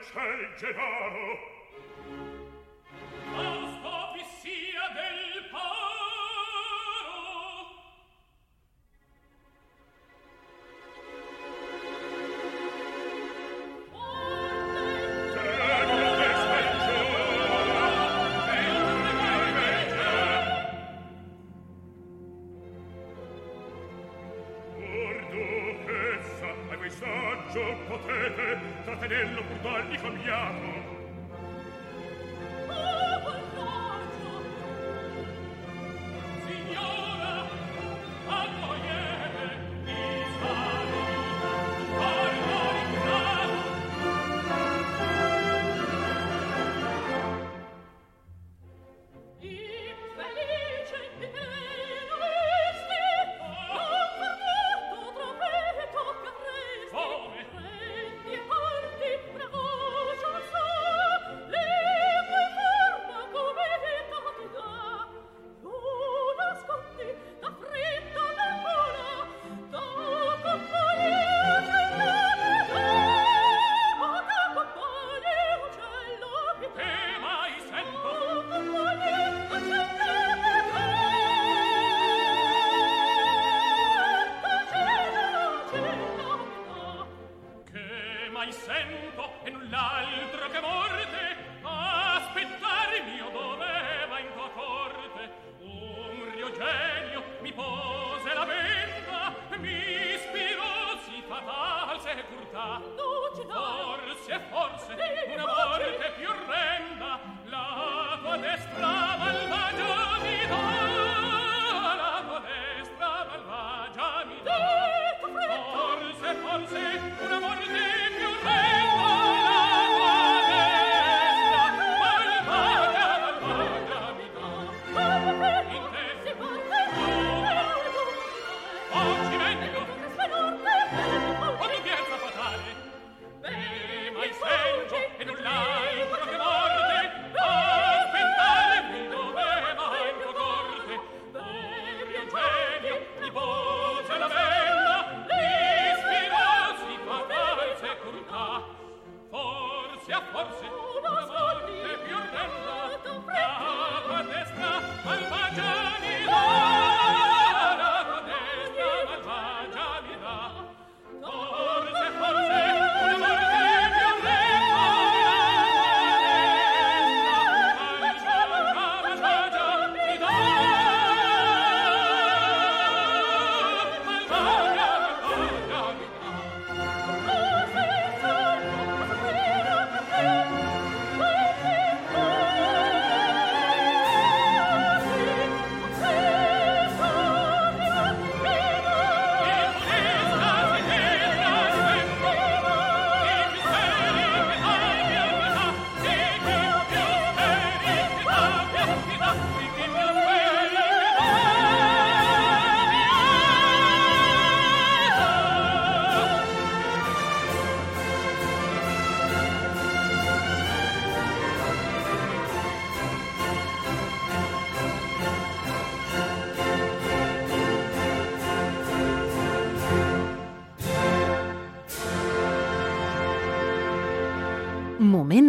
c'è 0.01 0.22
il 0.22 0.55
Gennaro. 0.57 1.47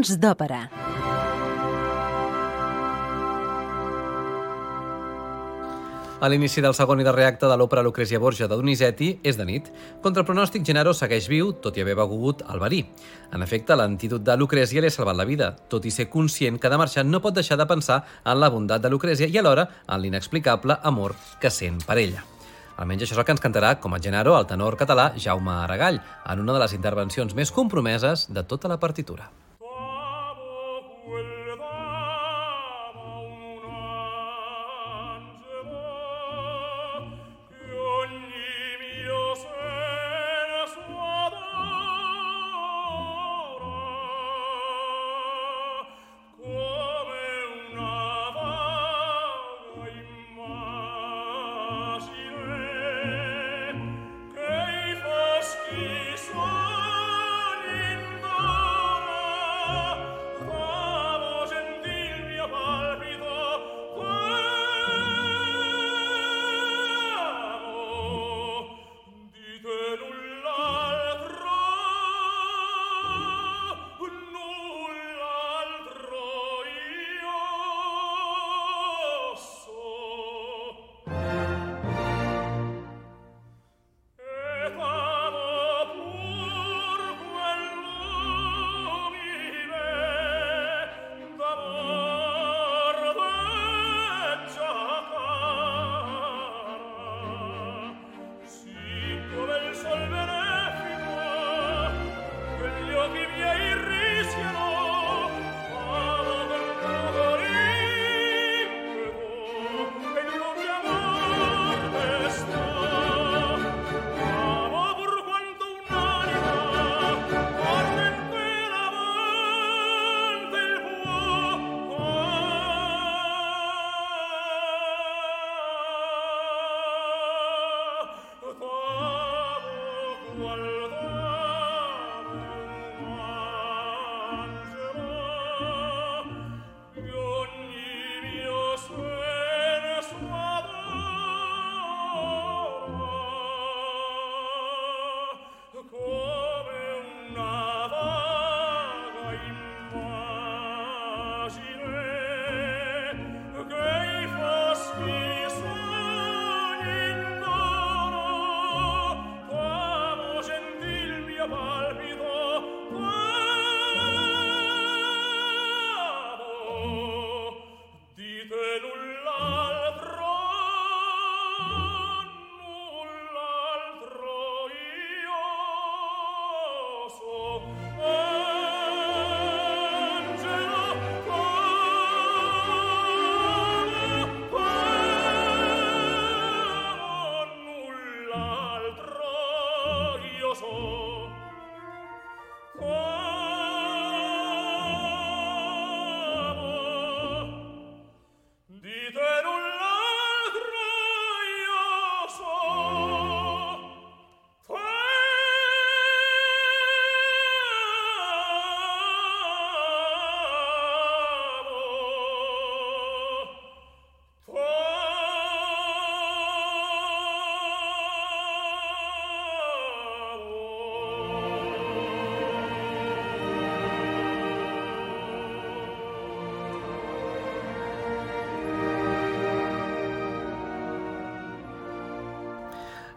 Moments 0.10 0.18
d'òpera. 0.18 0.60
A 6.20 6.28
l'inici 6.28 6.60
del 6.60 6.74
segon 6.76 7.00
i 7.00 7.06
darrer 7.06 7.28
acte 7.30 7.48
de 7.48 7.56
l'òpera 7.56 7.84
Lucrezia 7.86 8.20
Borgia 8.20 8.48
de 8.50 8.58
Donizetti 8.58 9.20
és 9.24 9.38
de 9.38 9.46
nit. 9.46 9.70
Contra 10.02 10.24
el 10.24 10.28
pronòstic, 10.28 10.66
Genaro 10.66 10.92
segueix 10.94 11.30
viu, 11.30 11.54
tot 11.64 11.78
i 11.78 11.84
haver 11.86 11.96
begut 11.96 12.42
el 12.50 12.60
verí. 12.60 12.82
En 13.32 13.46
efecte, 13.46 13.76
l'antídot 13.78 14.26
de 14.26 14.36
Lucrezia 14.36 14.82
li 14.82 14.90
ha 14.90 14.92
salvat 14.92 15.16
la 15.16 15.28
vida, 15.30 15.54
tot 15.70 15.86
i 15.86 15.92
ser 15.92 16.10
conscient 16.10 16.60
que 16.60 16.70
de 16.70 16.80
marxar 16.82 17.06
no 17.06 17.22
pot 17.22 17.38
deixar 17.38 17.58
de 17.58 17.68
pensar 17.70 18.04
en 18.26 18.40
la 18.40 18.50
bondat 18.50 18.82
de 18.82 18.90
Lucrezia 18.90 19.30
i 19.30 19.38
alhora 19.38 19.70
en 19.88 20.02
l'inexplicable 20.02 20.80
amor 20.84 21.16
que 21.40 21.54
sent 21.54 21.86
per 21.86 22.00
ella. 22.02 22.26
Almenys 22.80 23.06
això 23.06 23.16
és 23.16 23.20
el 23.20 23.28
que 23.28 23.36
ens 23.36 23.44
cantarà 23.44 23.76
com 23.80 23.94
a 23.94 24.00
Genaro 24.00 24.38
el 24.40 24.48
tenor 24.48 24.76
català 24.80 25.12
Jaume 25.16 25.52
Aragall, 25.52 26.02
en 26.26 26.40
una 26.40 26.56
de 26.56 26.64
les 26.66 26.74
intervencions 26.74 27.36
més 27.36 27.52
compromeses 27.52 28.28
de 28.32 28.44
tota 28.44 28.72
la 28.72 28.80
partitura. 28.80 29.30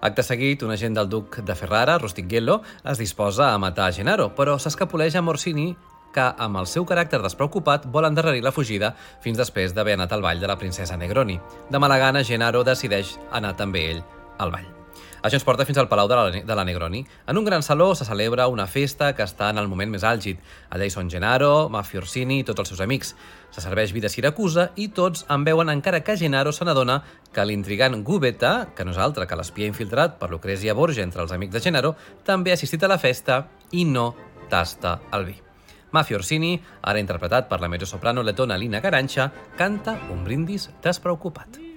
Acte 0.02 0.24
seguit, 0.26 0.64
un 0.66 0.72
agent 0.74 0.96
del 0.98 1.06
duc 1.08 1.36
de 1.46 1.54
Ferrara, 1.54 1.94
Rostighello, 2.02 2.56
es 2.90 2.98
disposa 2.98 3.52
a 3.52 3.58
matar 3.62 3.92
Gennaro, 3.94 4.32
però 4.34 4.56
s'escapoleix 4.58 5.14
a 5.14 5.22
Morsini 5.22 5.68
que, 6.12 6.26
amb 6.26 6.58
el 6.58 6.66
seu 6.66 6.82
caràcter 6.82 7.22
despreocupat, 7.22 7.86
vol 7.86 8.10
endarrerir 8.10 8.42
la 8.42 8.52
fugida 8.52 8.96
fins 9.22 9.38
després 9.38 9.78
d'haver 9.78 9.94
anat 9.94 10.12
al 10.12 10.26
ball 10.26 10.42
de 10.42 10.50
la 10.50 10.58
princesa 10.58 10.98
Negroni. 10.98 11.38
De 11.70 11.78
mala 11.78 12.02
gana, 12.02 12.26
Gennaro 12.26 12.66
decideix 12.66 13.14
anar 13.30 13.54
també 13.54 13.90
ell 13.94 14.06
al 14.42 14.50
ball. 14.50 14.81
Això 15.22 15.38
ens 15.38 15.44
porta 15.46 15.62
fins 15.62 15.78
al 15.78 15.86
Palau 15.86 16.08
de 16.10 16.16
la, 16.18 16.30
de 16.42 16.54
la 16.58 16.64
Negroni. 16.66 17.04
En 17.30 17.38
un 17.38 17.44
gran 17.46 17.62
saló 17.62 17.94
se 17.94 18.04
celebra 18.04 18.48
una 18.50 18.66
festa 18.66 19.12
que 19.14 19.22
està 19.22 19.52
en 19.52 19.60
el 19.60 19.68
moment 19.70 19.92
més 19.92 20.02
àlgid. 20.02 20.40
Allà 20.74 20.88
hi 20.88 20.90
són 20.90 21.10
Gennaro, 21.12 21.68
Mafia 21.70 22.00
Orsini 22.02 22.40
i 22.40 22.46
tots 22.48 22.64
els 22.64 22.72
seus 22.72 22.82
amics. 22.82 23.14
Se 23.54 23.62
serveix 23.62 23.94
vi 23.94 24.02
de 24.02 24.10
Siracusa 24.10 24.72
i 24.74 24.88
tots 24.90 25.22
en 25.30 25.46
veuen 25.46 25.70
encara 25.70 26.02
que 26.02 26.18
Gennaro 26.18 26.50
se 26.50 26.66
n'adona 26.66 26.98
que 27.30 27.46
l'intrigant 27.46 28.02
Gubeta, 28.02 28.72
que 28.74 28.82
no 28.82 28.90
és 28.90 28.98
altre 28.98 29.30
que 29.30 29.38
l'espia 29.38 29.70
infiltrat 29.70 30.18
per 30.18 30.32
Lucrezia 30.32 30.74
Borgia 30.74 31.06
entre 31.06 31.22
els 31.22 31.30
amics 31.38 31.54
de 31.54 31.62
Gennaro, 31.62 31.94
també 32.26 32.50
ha 32.50 32.58
assistit 32.58 32.82
a 32.82 32.90
la 32.90 32.98
festa 32.98 33.44
i 33.70 33.86
no 33.86 34.10
tasta 34.50 34.98
el 35.14 35.30
vi. 35.30 35.38
Mafia 35.92 36.18
Orsini, 36.18 36.56
ara 36.82 36.98
interpretat 36.98 37.46
per 37.46 37.60
la 37.62 37.70
mezzosoprano 37.70 38.24
letona 38.26 38.58
Lina 38.58 38.80
Garancha, 38.80 39.30
canta 39.54 40.00
un 40.10 40.24
brindis 40.24 40.72
despreocupat. 40.82 41.71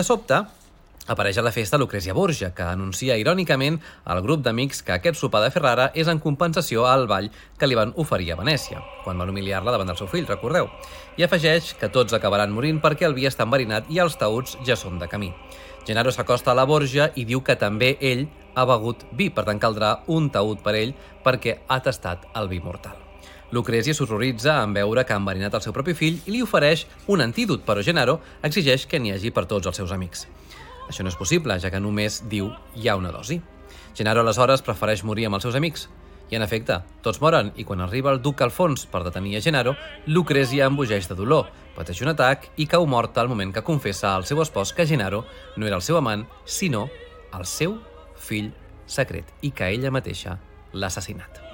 De 0.00 0.04
sobte, 0.06 0.36
apareix 1.12 1.36
a 1.36 1.42
la 1.44 1.50
festa 1.52 1.76
Lucrezia 1.76 2.14
Borgia, 2.16 2.48
que 2.56 2.64
anuncia 2.64 3.18
irònicament 3.20 3.74
al 4.08 4.22
grup 4.24 4.40
d'amics 4.46 4.78
que 4.86 4.94
aquest 4.94 5.18
sopar 5.20 5.42
de 5.44 5.50
Ferrara 5.52 5.90
és 5.92 6.08
en 6.08 6.22
compensació 6.24 6.86
al 6.88 7.04
ball 7.10 7.28
que 7.60 7.68
li 7.68 7.76
van 7.76 7.92
oferir 8.00 8.30
a 8.32 8.38
Venècia, 8.38 8.80
quan 9.04 9.20
van 9.20 9.28
humiliar-la 9.28 9.74
davant 9.74 9.92
del 9.92 9.98
seu 10.00 10.08
fill, 10.08 10.24
recordeu. 10.30 10.70
I 11.20 11.26
afegeix 11.26 11.74
que 11.82 11.92
tots 11.92 12.16
acabaran 12.16 12.56
morint 12.56 12.80
perquè 12.80 13.10
el 13.10 13.18
vi 13.18 13.28
està 13.28 13.44
enverinat 13.44 13.92
i 13.92 14.00
els 14.00 14.16
taüts 14.16 14.56
ja 14.64 14.78
són 14.86 14.96
de 15.02 15.10
camí. 15.12 15.34
Gennaro 15.84 16.16
s'acosta 16.16 16.54
a 16.54 16.56
la 16.56 16.64
Borgia 16.64 17.10
i 17.12 17.26
diu 17.28 17.44
que 17.44 17.60
també 17.60 17.98
ell 18.00 18.24
ha 18.56 18.64
begut 18.72 19.04
vi, 19.12 19.28
per 19.28 19.44
tant 19.52 19.60
caldrà 19.60 19.98
un 20.08 20.32
taüt 20.32 20.64
per 20.64 20.78
ell 20.80 20.96
perquè 21.28 21.58
ha 21.68 21.82
tastat 21.84 22.24
el 22.40 22.48
vi 22.48 22.64
mortal. 22.64 23.09
Lucrezia 23.50 23.94
s'horroritza 23.94 24.60
en 24.62 24.74
veure 24.74 25.04
que 25.04 25.12
ha 25.14 25.18
enverinat 25.18 25.56
el 25.58 25.62
seu 25.64 25.74
propi 25.74 25.94
fill 25.98 26.20
i 26.26 26.34
li 26.36 26.42
ofereix 26.42 26.84
un 27.10 27.22
antídot, 27.24 27.64
però 27.66 27.82
Gennaro 27.82 28.20
exigeix 28.46 28.86
que 28.86 29.00
n'hi 29.00 29.14
hagi 29.14 29.32
per 29.34 29.46
tots 29.50 29.66
els 29.66 29.80
seus 29.80 29.90
amics. 29.92 30.26
Això 30.88 31.02
no 31.02 31.10
és 31.10 31.18
possible, 31.18 31.58
ja 31.58 31.70
que 31.70 31.80
només 31.82 32.20
diu 32.30 32.50
hi 32.76 32.88
ha 32.88 32.96
una 32.98 33.10
dosi. 33.14 33.40
Gennaro 33.94 34.22
aleshores 34.22 34.62
prefereix 34.62 35.02
morir 35.04 35.26
amb 35.26 35.38
els 35.38 35.46
seus 35.46 35.58
amics. 35.58 35.88
I 36.30 36.38
en 36.38 36.46
efecte, 36.46 36.76
tots 37.02 37.18
moren 37.18 37.50
i 37.58 37.64
quan 37.66 37.82
arriba 37.82 38.12
el 38.14 38.22
duc 38.22 38.42
Alfons 38.46 38.86
per 38.86 39.02
detenir 39.02 39.34
a 39.36 39.42
Gennaro, 39.42 39.74
Lucrezia 40.06 40.70
embogeix 40.70 41.10
de 41.10 41.18
dolor, 41.18 41.50
pateix 41.74 42.04
un 42.06 42.12
atac 42.14 42.52
i 42.56 42.68
cau 42.70 42.86
morta 42.86 43.22
al 43.22 43.30
moment 43.32 43.50
que 43.54 43.66
confessa 43.66 44.14
al 44.14 44.26
seu 44.30 44.42
espòs 44.46 44.74
que 44.74 44.86
Gennaro 44.86 45.24
no 45.56 45.66
era 45.66 45.82
el 45.82 45.82
seu 45.82 45.98
amant, 45.98 46.26
sinó 46.46 46.86
el 47.34 47.46
seu 47.50 47.80
fill 48.14 48.54
secret 48.86 49.34
i 49.42 49.50
que 49.50 49.74
ella 49.74 49.90
mateixa 49.90 50.38
l'ha 50.72 50.86
assassinat. 50.86 51.49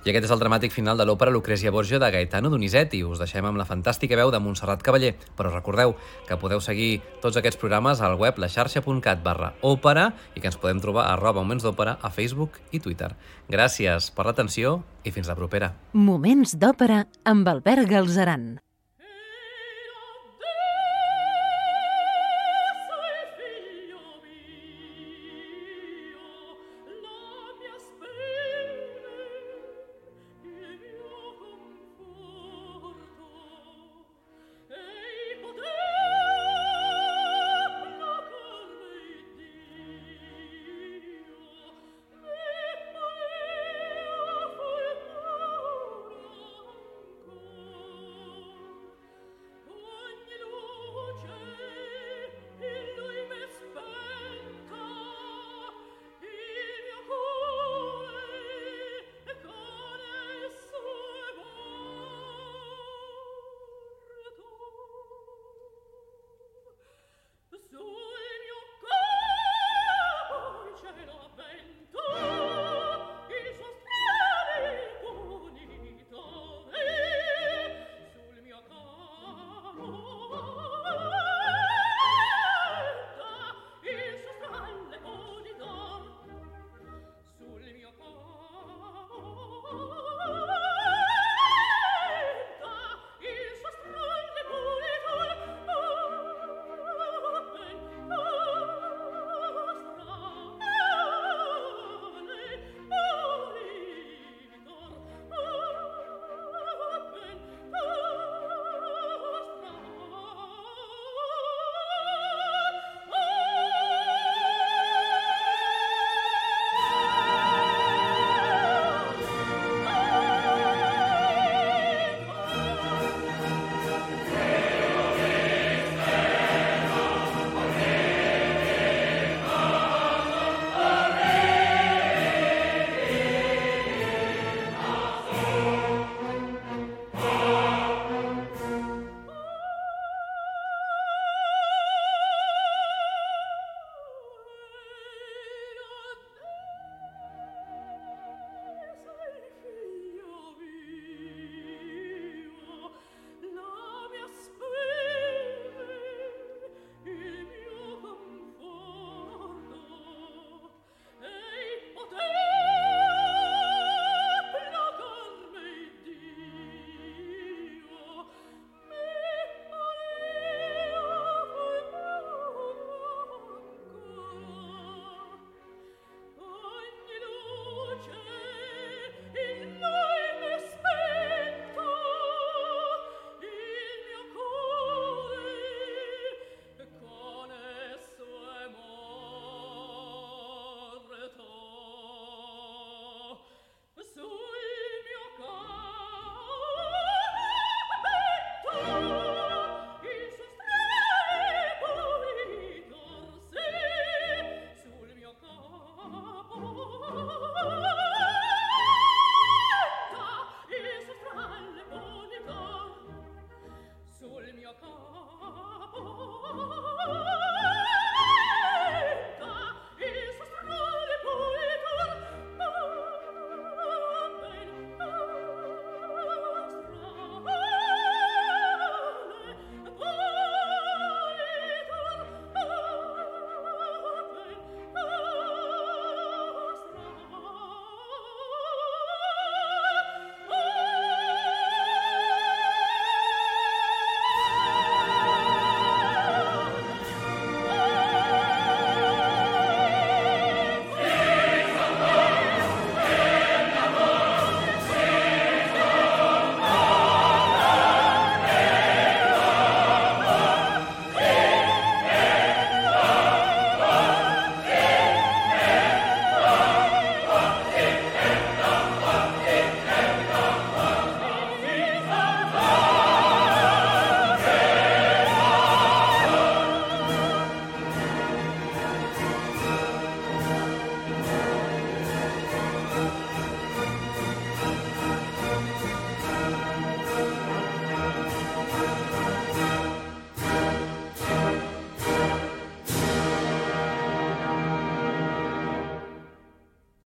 I 0.00 0.08
aquest 0.08 0.24
és 0.24 0.30
el 0.32 0.40
dramàtic 0.40 0.72
final 0.72 0.96
de 0.96 1.04
l'òpera 1.04 1.32
Lucrezia 1.34 1.70
Borgia 1.74 1.98
de 2.00 2.08
Gaetano 2.08 2.48
Donizetti. 2.48 3.02
Us 3.04 3.20
deixem 3.20 3.44
amb 3.44 3.60
la 3.60 3.66
fantàstica 3.68 4.16
veu 4.16 4.30
de 4.32 4.40
Montserrat 4.40 4.80
Cavaller, 4.80 5.10
però 5.36 5.52
recordeu 5.52 5.92
que 6.24 6.38
podeu 6.40 6.62
seguir 6.64 7.02
tots 7.20 7.36
aquests 7.36 7.60
programes 7.60 8.00
al 8.00 8.16
web 8.16 8.40
laxarxa.cat 8.40 9.20
barra 9.20 9.52
òpera 9.60 10.06
i 10.32 10.40
que 10.40 10.48
ens 10.48 10.56
podem 10.56 10.80
trobar 10.80 11.04
a 11.04 11.18
arroba 11.18 11.44
moments 11.44 11.68
d'òpera 11.68 11.98
a 12.00 12.12
Facebook 12.16 12.56
i 12.72 12.80
Twitter. 12.80 13.12
Gràcies 13.52 14.08
per 14.16 14.24
l'atenció 14.24 14.78
i 15.04 15.12
fins 15.12 15.28
la 15.28 15.36
propera. 15.36 15.74
Moments 15.92 16.56
d'òpera 16.56 17.04
amb 17.28 17.52
Albert 17.52 17.84
Galzeran. 17.92 18.48